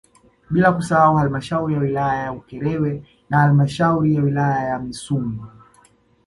Bila 0.49 0.73
kusahau 0.73 1.17
halmashauri 1.17 1.73
ya 1.73 1.79
wilaya 1.79 2.23
ya 2.23 2.33
Ukerewe 2.33 3.03
na 3.29 3.39
halmashauri 3.39 4.15
ya 4.15 4.21
wilaya 4.21 4.67
ya 4.69 4.79
Misungwi 4.79 5.41